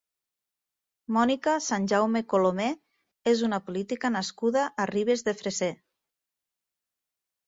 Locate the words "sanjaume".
1.65-2.21